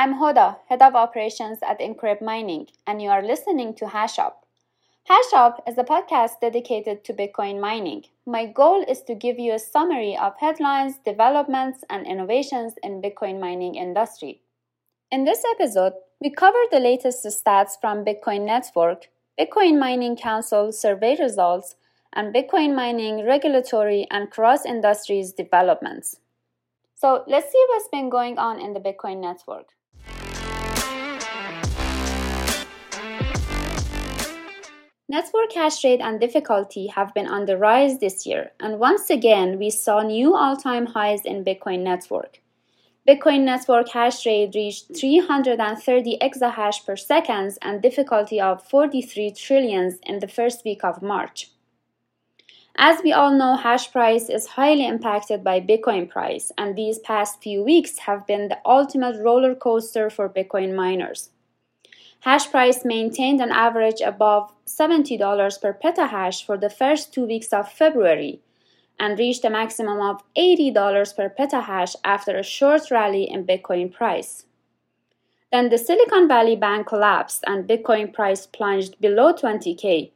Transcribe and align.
I'm 0.00 0.14
Hoda, 0.14 0.56
Head 0.70 0.80
of 0.80 0.94
Operations 0.94 1.58
at 1.60 1.78
Encrypt 1.78 2.22
Mining, 2.22 2.68
and 2.86 3.02
you 3.02 3.10
are 3.10 3.22
listening 3.22 3.74
to 3.74 3.88
Hash-Op. 3.88 4.46
Hash-Op 5.04 5.62
is 5.68 5.76
a 5.76 5.84
podcast 5.84 6.40
dedicated 6.40 7.04
to 7.04 7.12
Bitcoin 7.12 7.60
mining. 7.60 8.04
My 8.24 8.46
goal 8.46 8.82
is 8.88 9.02
to 9.02 9.14
give 9.14 9.38
you 9.38 9.52
a 9.52 9.58
summary 9.58 10.16
of 10.16 10.32
headlines, 10.40 10.94
developments, 11.04 11.84
and 11.90 12.06
innovations 12.06 12.76
in 12.82 13.02
Bitcoin 13.02 13.38
mining 13.38 13.74
industry. 13.74 14.40
In 15.12 15.24
this 15.24 15.42
episode, 15.50 15.92
we 16.18 16.30
cover 16.30 16.62
the 16.70 16.80
latest 16.80 17.26
stats 17.26 17.72
from 17.78 18.02
Bitcoin 18.02 18.46
Network, 18.46 19.10
Bitcoin 19.38 19.78
Mining 19.78 20.16
Council 20.16 20.72
survey 20.72 21.14
results, 21.20 21.76
and 22.14 22.34
Bitcoin 22.34 22.74
mining 22.74 23.26
regulatory 23.26 24.06
and 24.10 24.30
cross 24.30 24.64
industries 24.64 25.34
developments. 25.34 26.16
So 26.96 27.22
let's 27.26 27.52
see 27.52 27.64
what's 27.68 27.88
been 27.88 28.08
going 28.08 28.38
on 28.38 28.58
in 28.58 28.72
the 28.72 28.80
Bitcoin 28.80 29.20
network. 29.20 29.66
Network 35.10 35.54
hash 35.54 35.82
rate 35.82 36.00
and 36.00 36.20
difficulty 36.20 36.86
have 36.86 37.12
been 37.14 37.26
on 37.26 37.44
the 37.44 37.58
rise 37.58 37.98
this 37.98 38.24
year, 38.26 38.52
and 38.60 38.78
once 38.78 39.10
again, 39.10 39.58
we 39.58 39.68
saw 39.68 40.02
new 40.02 40.36
all 40.36 40.56
time 40.56 40.86
highs 40.86 41.24
in 41.24 41.44
Bitcoin 41.44 41.80
network. 41.80 42.40
Bitcoin 43.08 43.40
network 43.40 43.88
hash 43.88 44.24
rate 44.24 44.52
reached 44.54 44.96
330 44.96 46.16
exahash 46.22 46.86
per 46.86 46.94
second 46.94 47.58
and 47.60 47.82
difficulty 47.82 48.40
of 48.40 48.64
43 48.68 49.32
trillions 49.32 49.98
in 50.04 50.20
the 50.20 50.28
first 50.28 50.64
week 50.64 50.84
of 50.84 51.02
March. 51.02 51.50
As 52.76 53.02
we 53.02 53.12
all 53.12 53.32
know, 53.32 53.56
hash 53.56 53.90
price 53.90 54.28
is 54.28 54.46
highly 54.46 54.86
impacted 54.86 55.42
by 55.42 55.60
Bitcoin 55.60 56.08
price, 56.08 56.52
and 56.56 56.76
these 56.76 57.00
past 57.00 57.42
few 57.42 57.64
weeks 57.64 57.98
have 57.98 58.28
been 58.28 58.46
the 58.46 58.60
ultimate 58.64 59.20
roller 59.20 59.56
coaster 59.56 60.08
for 60.08 60.28
Bitcoin 60.28 60.72
miners. 60.72 61.30
Hash 62.20 62.50
price 62.50 62.84
maintained 62.84 63.40
an 63.40 63.50
average 63.50 64.00
above 64.00 64.52
$70 64.66 65.60
per 65.60 65.72
petahash 65.72 66.44
for 66.44 66.56
the 66.56 66.70
first 66.70 67.12
two 67.12 67.26
weeks 67.26 67.52
of 67.52 67.72
February 67.72 68.40
and 68.98 69.18
reached 69.18 69.44
a 69.44 69.50
maximum 69.50 70.00
of 70.00 70.22
$80 70.36 71.16
per 71.16 71.28
petahash 71.28 71.96
after 72.04 72.36
a 72.36 72.42
short 72.42 72.90
rally 72.90 73.24
in 73.24 73.46
Bitcoin 73.46 73.92
price. 73.92 74.44
Then 75.50 75.70
the 75.70 75.78
Silicon 75.78 76.28
Valley 76.28 76.56
Bank 76.56 76.86
collapsed 76.86 77.42
and 77.46 77.68
Bitcoin 77.68 78.12
price 78.12 78.46
plunged 78.46 79.00
below 79.00 79.32
20k 79.32 80.12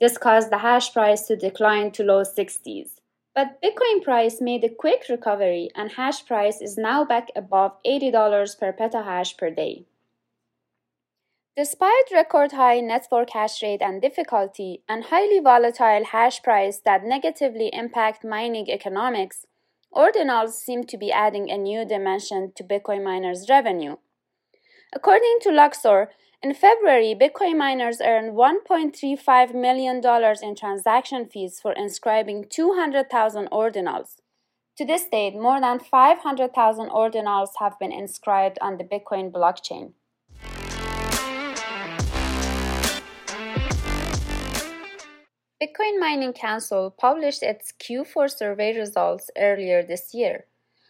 this 0.00 0.16
caused 0.16 0.50
the 0.50 0.58
hash 0.58 0.94
price 0.94 1.26
to 1.26 1.36
decline 1.36 1.90
to 1.92 2.02
low 2.02 2.22
60s. 2.22 3.00
But 3.34 3.60
Bitcoin 3.62 4.02
price 4.02 4.40
made 4.40 4.64
a 4.64 4.70
quick 4.70 5.04
recovery 5.10 5.70
and 5.76 5.92
hash 5.92 6.24
price 6.26 6.62
is 6.62 6.78
now 6.78 7.04
back 7.04 7.28
above 7.36 7.72
$80 7.84 8.58
per 8.58 8.72
petahash 8.72 9.36
per 9.36 9.50
day. 9.50 9.84
Despite 11.62 12.10
record 12.10 12.52
high 12.52 12.80
network 12.80 13.32
hash 13.34 13.62
rate 13.62 13.82
and 13.82 14.00
difficulty 14.00 14.82
and 14.88 15.04
highly 15.04 15.40
volatile 15.40 16.06
hash 16.06 16.42
price 16.42 16.80
that 16.86 17.04
negatively 17.04 17.68
impact 17.74 18.24
mining 18.24 18.70
economics, 18.70 19.44
ordinals 19.94 20.52
seem 20.52 20.84
to 20.84 20.96
be 20.96 21.12
adding 21.12 21.50
a 21.50 21.58
new 21.58 21.84
dimension 21.84 22.52
to 22.56 22.64
Bitcoin 22.64 23.04
miners' 23.04 23.50
revenue. 23.50 23.96
According 24.94 25.36
to 25.42 25.52
Luxor, 25.52 26.08
in 26.42 26.54
February, 26.54 27.14
Bitcoin 27.14 27.58
miners 27.58 28.00
earned 28.00 28.32
$1.35 28.32 29.54
million 29.54 30.00
in 30.42 30.54
transaction 30.56 31.26
fees 31.26 31.60
for 31.60 31.74
inscribing 31.74 32.46
200,000 32.48 33.50
ordinals. 33.50 34.16
To 34.78 34.86
this 34.86 35.04
date, 35.04 35.34
more 35.34 35.60
than 35.60 35.78
500,000 35.78 36.88
ordinals 36.88 37.50
have 37.58 37.78
been 37.78 37.92
inscribed 37.92 38.58
on 38.62 38.78
the 38.78 38.84
Bitcoin 38.84 39.30
blockchain. 39.30 39.92
Bitcoin 45.62 46.00
Mining 46.00 46.32
Council 46.32 46.90
published 46.90 47.42
its 47.42 47.70
Q4 47.72 48.34
survey 48.34 48.74
results 48.74 49.30
earlier 49.36 49.82
this 49.82 50.14
year. 50.14 50.46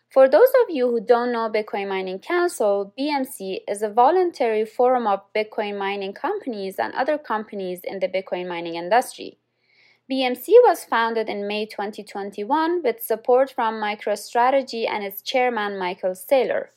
For 0.08 0.28
those 0.28 0.50
of 0.62 0.72
you 0.72 0.86
who 0.88 1.00
don't 1.00 1.32
know 1.32 1.50
Bitcoin 1.50 1.88
Mining 1.88 2.20
Council, 2.20 2.94
BMC 2.96 3.62
is 3.66 3.82
a 3.82 3.88
voluntary 3.88 4.64
forum 4.64 5.08
of 5.08 5.22
Bitcoin 5.34 5.76
mining 5.76 6.12
companies 6.12 6.76
and 6.78 6.94
other 6.94 7.18
companies 7.18 7.80
in 7.82 7.98
the 7.98 8.06
Bitcoin 8.06 8.46
mining 8.46 8.76
industry. 8.76 9.38
BMC 10.08 10.46
was 10.68 10.84
founded 10.84 11.28
in 11.28 11.48
May 11.48 11.66
2021 11.66 12.84
with 12.84 13.02
support 13.02 13.50
from 13.50 13.74
MicroStrategy 13.74 14.88
and 14.88 15.02
its 15.02 15.20
chairman 15.20 15.80
Michael 15.80 16.12
Saylor. 16.12 16.68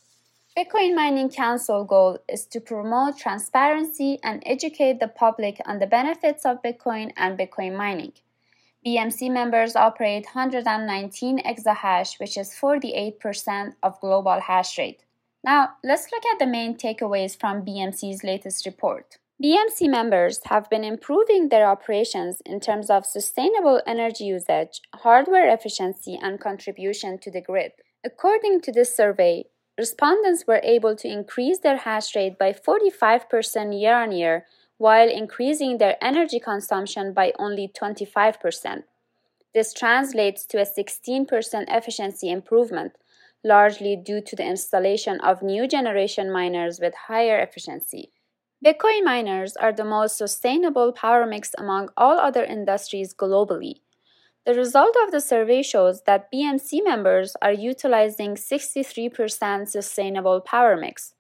Bitcoin 0.56 0.94
Mining 0.94 1.30
Council 1.30 1.84
goal 1.84 2.20
is 2.30 2.46
to 2.46 2.60
promote 2.60 3.18
transparency 3.18 4.20
and 4.22 4.44
educate 4.46 5.00
the 5.00 5.08
public 5.08 5.60
on 5.66 5.80
the 5.80 5.88
benefits 5.88 6.46
of 6.46 6.62
Bitcoin 6.62 7.12
and 7.18 7.40
Bitcoin 7.40 7.76
mining. 7.76 8.14
BMC 8.86 9.32
members 9.32 9.76
operate 9.76 10.28
119 10.36 11.40
exahash, 11.40 12.20
which 12.20 12.38
is 12.38 12.54
48% 12.54 13.74
of 13.82 14.00
global 14.00 14.42
hash 14.42 14.78
rate. 14.78 15.04
Now, 15.44 15.70
let's 15.84 16.12
look 16.12 16.24
at 16.32 16.38
the 16.38 16.46
main 16.46 16.78
takeaways 16.78 17.36
from 17.36 17.66
BMC's 17.66 18.24
latest 18.24 18.68
report. 18.68 19.18
BMC 19.44 19.90
members 19.90 20.40
have 20.46 20.70
been 20.70 20.84
improving 20.84 21.50
their 21.50 21.66
operations 21.66 22.44
in 22.46 22.60
terms 22.60 22.92
of 22.92 23.08
sustainable 23.08 23.82
energy 23.88 24.26
usage, 24.26 24.82
hardware 24.94 25.52
efficiency, 25.52 26.20
and 26.22 26.40
contribution 26.40 27.18
to 27.18 27.32
the 27.32 27.42
grid. 27.42 27.72
According 28.06 28.62
to 28.62 28.72
this 28.72 28.96
survey, 28.96 29.46
respondents 29.78 30.46
were 30.48 30.62
able 30.64 30.96
to 30.96 31.08
increase 31.08 31.60
their 31.60 31.78
hash 31.78 32.16
rate 32.16 32.38
by 32.38 32.54
45% 32.54 33.80
year 33.80 33.96
on 33.96 34.12
year 34.12 34.46
while 34.78 35.10
increasing 35.10 35.78
their 35.78 35.98
energy 36.02 36.40
consumption 36.40 37.14
by 37.14 37.34
only 37.40 37.68
25%. 37.68 38.84
This 39.54 39.74
translates 39.74 40.46
to 40.48 40.60
a 40.60 40.66
16% 40.66 41.28
efficiency 41.68 42.30
improvement, 42.30 42.94
largely 43.44 43.96
due 43.96 44.22
to 44.22 44.36
the 44.36 44.46
installation 44.46 45.20
of 45.22 45.44
new 45.44 45.68
generation 45.68 46.32
miners 46.32 46.80
with 46.80 46.94
higher 47.08 47.40
efficiency. 47.40 48.12
Bitcoin 48.66 49.04
miners 49.04 49.56
are 49.58 49.74
the 49.74 49.84
most 49.84 50.18
sustainable 50.18 50.92
power 50.94 51.26
mix 51.26 51.52
among 51.58 51.90
all 51.98 52.18
other 52.18 52.44
industries 52.44 53.14
globally. 53.14 53.83
The 54.46 54.54
result 54.54 54.96
of 55.04 55.12
the 55.12 55.22
survey 55.22 55.62
shows 55.64 56.02
that 56.04 56.32
BMC 56.32 56.84
members 56.84 57.36
are 57.42 57.54
utilizing 57.54 58.36
63% 58.36 59.70
sustainable 59.70 60.42
power 60.42 60.76
mix, 60.76 61.14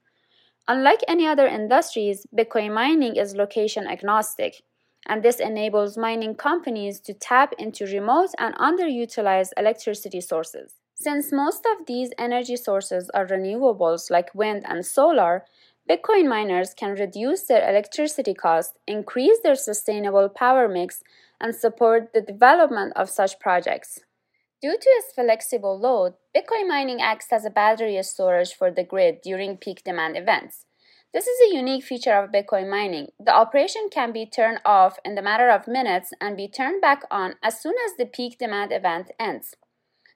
Unlike 0.67 1.01
any 1.09 1.27
other 1.27 1.45
industries, 1.45 2.25
Bitcoin 2.33 2.73
mining 2.73 3.17
is 3.17 3.35
location 3.35 3.85
agnostic, 3.85 4.63
and 5.05 5.21
this 5.21 5.41
enables 5.41 5.97
mining 5.97 6.35
companies 6.35 7.01
to 7.01 7.13
tap 7.13 7.53
into 7.59 7.85
remote 7.85 8.29
and 8.39 8.55
underutilized 8.55 9.51
electricity 9.57 10.21
sources. 10.21 10.75
Since 10.95 11.33
most 11.33 11.65
of 11.65 11.85
these 11.85 12.11
energy 12.17 12.55
sources 12.55 13.09
are 13.13 13.27
renewables 13.27 14.09
like 14.09 14.33
wind 14.33 14.63
and 14.65 14.85
solar, 14.85 15.43
Bitcoin 15.89 16.29
miners 16.29 16.73
can 16.73 16.91
reduce 16.91 17.43
their 17.43 17.69
electricity 17.69 18.33
costs, 18.33 18.77
increase 18.87 19.39
their 19.43 19.55
sustainable 19.55 20.29
power 20.29 20.69
mix, 20.69 21.03
and 21.43 21.53
support 21.53 22.13
the 22.13 22.21
development 22.21 22.93
of 22.95 23.09
such 23.09 23.39
projects. 23.39 23.99
Due 24.61 24.77
to 24.77 24.89
its 24.91 25.13
flexible 25.13 25.77
load, 25.77 26.13
Bitcoin 26.33 26.69
mining 26.69 27.01
acts 27.01 27.27
as 27.33 27.43
a 27.43 27.49
battery 27.49 28.01
storage 28.01 28.53
for 28.53 28.71
the 28.71 28.85
grid 28.85 29.19
during 29.21 29.57
peak 29.57 29.83
demand 29.83 30.15
events. 30.15 30.65
This 31.13 31.27
is 31.27 31.39
a 31.41 31.55
unique 31.55 31.83
feature 31.83 32.13
of 32.13 32.31
Bitcoin 32.31 32.69
mining. 32.69 33.09
The 33.19 33.35
operation 33.35 33.89
can 33.91 34.13
be 34.13 34.25
turned 34.25 34.61
off 34.65 34.97
in 35.03 35.15
the 35.15 35.21
matter 35.21 35.49
of 35.49 35.67
minutes 35.67 36.11
and 36.21 36.37
be 36.37 36.47
turned 36.47 36.81
back 36.81 37.03
on 37.11 37.35
as 37.43 37.61
soon 37.61 37.75
as 37.85 37.97
the 37.97 38.05
peak 38.05 38.39
demand 38.39 38.71
event 38.71 39.11
ends. 39.19 39.53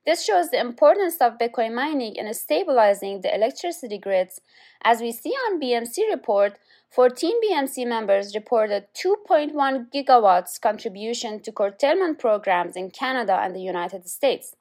This 0.07 0.23
shows 0.23 0.49
the 0.49 0.61
importance 0.61 1.17
of 1.19 1.37
Bitcoin 1.37 1.75
mining 1.75 2.15
in 2.15 2.33
stabilizing 2.33 3.19
the 3.19 3.35
electricity 3.35 3.97
grids. 3.97 4.39
As 4.81 5.01
we 5.01 5.11
see 5.11 5.31
on 5.31 5.59
BMC 5.59 6.09
report, 6.09 6.57
14 6.89 7.41
BMC 7.43 7.85
members 7.85 8.33
reported 8.33 8.87
2.1 8.93 9.53
gigawatts 9.93 10.59
contribution 10.59 11.39
to 11.41 11.51
curtailment 11.51 12.17
programs 12.17 12.75
in 12.75 12.89
Canada 12.89 13.39
and 13.41 13.55
the 13.55 13.61
United 13.61 14.07
States. 14.07 14.55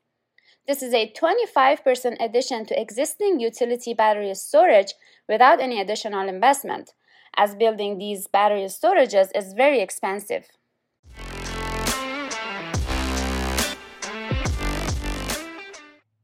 This 0.66 0.82
is 0.82 0.92
a 0.92 1.12
25% 1.12 2.16
addition 2.20 2.66
to 2.66 2.80
existing 2.80 3.38
utility 3.38 3.94
battery 3.94 4.34
storage 4.34 4.94
without 5.28 5.60
any 5.60 5.80
additional 5.80 6.28
investment, 6.28 6.92
as 7.36 7.54
building 7.54 7.98
these 7.98 8.26
battery 8.26 8.64
storages 8.64 9.28
is 9.34 9.52
very 9.52 9.80
expensive. 9.80 10.48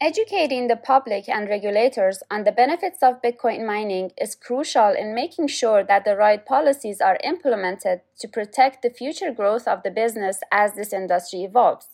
Educating 0.05 0.67
the 0.67 0.75
public 0.75 1.29
and 1.29 1.49
regulators 1.49 2.25
on 2.29 2.43
the 2.43 2.51
benefits 2.51 3.05
of 3.05 3.23
Bitcoin 3.23 3.65
mining 3.65 4.11
is 4.21 4.35
crucial 4.35 4.89
in 4.89 5.15
making 5.15 5.47
sure 5.47 5.85
that 5.85 6.05
the 6.05 6.17
right 6.17 6.45
policies 6.45 7.01
are 7.01 7.21
implemented 7.23 8.01
to 8.19 8.27
protect 8.27 8.83
the 8.83 8.91
future 8.91 9.31
growth 9.31 9.69
of 9.69 9.85
the 9.85 9.93
business 9.93 10.41
as 10.51 10.75
this 10.75 10.93
industry 10.93 11.45
evolves. 11.45 11.87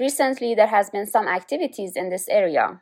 Recently, 0.00 0.54
there 0.54 0.68
has 0.68 0.88
been 0.88 1.04
some 1.04 1.28
activities 1.28 1.94
in 1.94 2.08
this 2.08 2.26
area. 2.30 2.80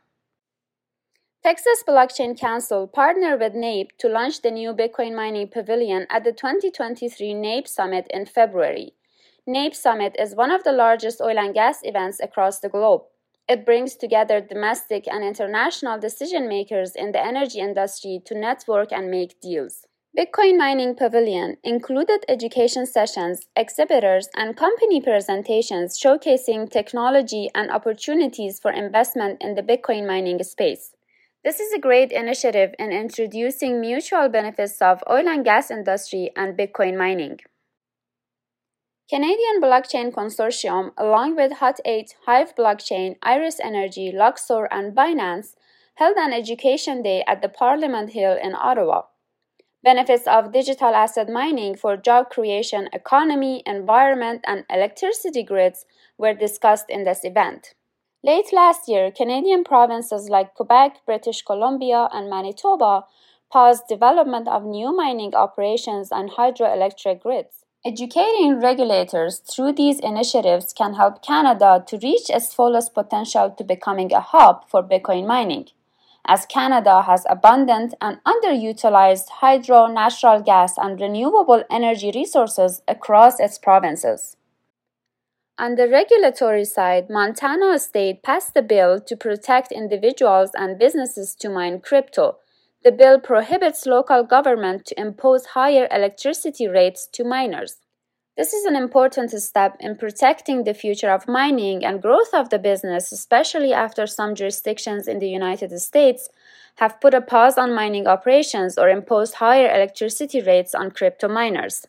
Texas 1.43 1.83
Blockchain 1.85 2.39
Council 2.39 2.87
partnered 2.87 3.41
with 3.41 3.53
NAPE 3.53 3.97
to 3.97 4.07
launch 4.07 4.41
the 4.41 4.51
new 4.51 4.73
Bitcoin 4.73 5.13
mining 5.13 5.49
pavilion 5.49 6.07
at 6.09 6.23
the 6.23 6.31
2023 6.31 7.33
NAPE 7.33 7.67
Summit 7.67 8.07
in 8.09 8.25
February. 8.25 8.93
NAPE 9.45 9.75
Summit 9.75 10.15
is 10.17 10.33
one 10.33 10.49
of 10.49 10.63
the 10.63 10.71
largest 10.71 11.19
oil 11.19 11.37
and 11.37 11.53
gas 11.53 11.79
events 11.83 12.21
across 12.21 12.61
the 12.61 12.69
globe. 12.69 13.01
It 13.51 13.65
brings 13.65 13.97
together 13.97 14.39
domestic 14.39 15.09
and 15.09 15.25
international 15.25 15.99
decision 15.99 16.47
makers 16.47 16.95
in 16.95 17.11
the 17.11 17.21
energy 17.21 17.59
industry 17.59 18.21
to 18.23 18.33
network 18.33 18.93
and 18.93 19.11
make 19.11 19.41
deals. 19.41 19.85
Bitcoin 20.17 20.57
Mining 20.57 20.95
Pavilion 20.95 21.57
included 21.61 22.23
education 22.29 22.85
sessions, 22.85 23.41
exhibitors, 23.57 24.29
and 24.37 24.55
company 24.55 25.01
presentations 25.01 25.99
showcasing 25.99 26.71
technology 26.71 27.49
and 27.53 27.69
opportunities 27.69 28.57
for 28.57 28.71
investment 28.71 29.41
in 29.41 29.55
the 29.55 29.63
Bitcoin 29.63 30.07
mining 30.07 30.41
space. 30.43 30.95
This 31.43 31.59
is 31.59 31.73
a 31.73 31.79
great 31.87 32.13
initiative 32.13 32.73
in 32.79 32.93
introducing 32.93 33.81
mutual 33.81 34.29
benefits 34.29 34.81
of 34.81 35.03
oil 35.09 35.27
and 35.27 35.43
gas 35.43 35.69
industry 35.69 36.31
and 36.37 36.57
Bitcoin 36.57 36.97
mining. 36.97 37.41
Canadian 39.11 39.59
Blockchain 39.61 40.09
Consortium, 40.13 40.93
along 40.97 41.35
with 41.35 41.51
Hut 41.59 41.81
8, 41.83 42.15
Hive 42.25 42.55
Blockchain, 42.55 43.17
Iris 43.21 43.59
Energy, 43.61 44.09
Luxor, 44.09 44.69
and 44.71 44.95
Binance, 44.95 45.55
held 45.95 46.15
an 46.15 46.31
education 46.31 47.03
day 47.03 47.21
at 47.27 47.41
the 47.41 47.49
Parliament 47.49 48.11
Hill 48.11 48.37
in 48.41 48.55
Ottawa. 48.55 49.01
Benefits 49.83 50.25
of 50.27 50.53
digital 50.53 50.95
asset 50.95 51.27
mining 51.27 51.75
for 51.75 51.97
job 51.97 52.29
creation, 52.29 52.87
economy, 52.93 53.63
environment, 53.65 54.45
and 54.47 54.63
electricity 54.69 55.43
grids 55.43 55.85
were 56.17 56.33
discussed 56.33 56.85
in 56.87 57.03
this 57.03 57.25
event. 57.25 57.73
Late 58.23 58.53
last 58.53 58.87
year, 58.87 59.11
Canadian 59.11 59.65
provinces 59.65 60.29
like 60.29 60.55
Quebec, 60.55 60.99
British 61.05 61.41
Columbia, 61.41 62.07
and 62.13 62.29
Manitoba 62.29 63.03
paused 63.51 63.89
development 63.89 64.47
of 64.47 64.63
new 64.63 64.95
mining 64.95 65.35
operations 65.35 66.13
and 66.13 66.31
hydroelectric 66.31 67.19
grids. 67.19 67.60
Educating 67.83 68.59
regulators 68.61 69.39
through 69.39 69.73
these 69.73 69.99
initiatives 70.01 70.71
can 70.71 70.93
help 70.93 71.23
Canada 71.23 71.83
to 71.87 71.97
reach 71.97 72.29
its 72.29 72.53
fullest 72.53 72.93
potential 72.93 73.49
to 73.49 73.63
becoming 73.63 74.13
a 74.13 74.19
hub 74.19 74.69
for 74.69 74.83
Bitcoin 74.83 75.25
mining, 75.25 75.65
as 76.27 76.45
Canada 76.45 77.01
has 77.01 77.25
abundant 77.27 77.95
and 77.99 78.19
underutilized 78.23 79.29
hydro, 79.29 79.87
natural 79.87 80.41
gas, 80.41 80.77
and 80.77 81.01
renewable 81.01 81.63
energy 81.71 82.11
resources 82.13 82.83
across 82.87 83.39
its 83.39 83.57
provinces. 83.57 84.37
On 85.57 85.73
the 85.73 85.89
regulatory 85.89 86.65
side, 86.65 87.09
Montana 87.09 87.79
state 87.79 88.21
passed 88.21 88.55
a 88.55 88.61
bill 88.61 89.01
to 89.01 89.17
protect 89.17 89.71
individuals 89.71 90.51
and 90.53 90.77
businesses 90.77 91.33
to 91.39 91.49
mine 91.49 91.79
crypto. 91.79 92.37
The 92.83 92.91
bill 92.91 93.19
prohibits 93.19 93.85
local 93.85 94.23
government 94.23 94.87
to 94.87 94.99
impose 94.99 95.45
higher 95.53 95.87
electricity 95.91 96.67
rates 96.67 97.07
to 97.13 97.23
miners. 97.23 97.77
This 98.35 98.53
is 98.53 98.65
an 98.65 98.75
important 98.75 99.29
step 99.29 99.77
in 99.79 99.97
protecting 99.97 100.63
the 100.63 100.73
future 100.73 101.11
of 101.11 101.27
mining 101.27 101.85
and 101.85 102.01
growth 102.01 102.33
of 102.33 102.49
the 102.49 102.57
business, 102.57 103.11
especially 103.11 103.71
after 103.71 104.07
some 104.07 104.33
jurisdictions 104.33 105.07
in 105.07 105.19
the 105.19 105.29
United 105.29 105.77
States 105.79 106.29
have 106.77 106.99
put 106.99 107.13
a 107.13 107.21
pause 107.21 107.55
on 107.55 107.75
mining 107.75 108.07
operations 108.07 108.79
or 108.79 108.89
imposed 108.89 109.35
higher 109.35 109.71
electricity 109.71 110.41
rates 110.41 110.73
on 110.73 110.89
crypto 110.89 111.27
miners. 111.27 111.85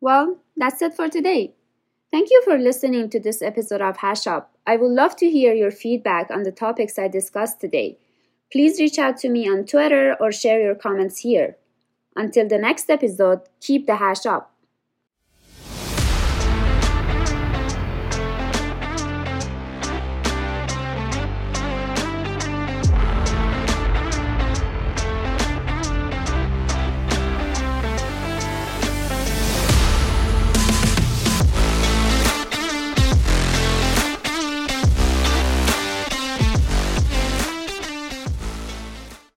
Well, 0.00 0.38
that's 0.56 0.82
it 0.82 0.94
for 0.94 1.08
today. 1.08 1.54
Thank 2.10 2.30
you 2.30 2.40
for 2.42 2.56
listening 2.56 3.10
to 3.10 3.20
this 3.20 3.42
episode 3.42 3.82
of 3.82 3.98
Hash-Op. 3.98 4.50
I 4.66 4.76
would 4.76 4.90
love 4.90 5.14
to 5.16 5.28
hear 5.28 5.52
your 5.52 5.70
feedback 5.70 6.30
on 6.30 6.42
the 6.42 6.52
topics 6.52 6.98
I 6.98 7.06
discussed 7.06 7.60
today. 7.60 7.98
Please 8.50 8.80
reach 8.80 8.98
out 8.98 9.18
to 9.18 9.28
me 9.28 9.46
on 9.46 9.66
Twitter 9.66 10.16
or 10.18 10.32
share 10.32 10.58
your 10.58 10.74
comments 10.74 11.18
here. 11.18 11.58
Until 12.16 12.48
the 12.48 12.56
next 12.56 12.88
episode, 12.88 13.40
keep 13.60 13.86
the 13.86 13.96
hash 13.96 14.24
up. 14.24 14.54